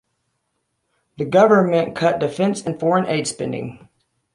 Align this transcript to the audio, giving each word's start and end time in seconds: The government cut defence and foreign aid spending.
The 1.17 1.25
government 1.25 1.95
cut 1.95 2.17
defence 2.17 2.65
and 2.65 2.79
foreign 2.79 3.05
aid 3.05 3.27
spending. 3.27 3.87